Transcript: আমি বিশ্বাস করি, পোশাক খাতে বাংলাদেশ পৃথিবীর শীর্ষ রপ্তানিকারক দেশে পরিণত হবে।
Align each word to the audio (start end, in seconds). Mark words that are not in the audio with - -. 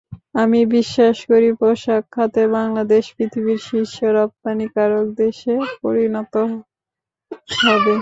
আমি 0.35 0.59
বিশ্বাস 0.75 1.17
করি, 1.29 1.49
পোশাক 1.59 2.03
খাতে 2.13 2.43
বাংলাদেশ 2.55 3.03
পৃথিবীর 3.15 3.59
শীর্ষ 3.67 3.95
রপ্তানিকারক 4.17 5.05
দেশে 5.21 5.53
পরিণত 5.81 6.33
হবে। 7.61 7.93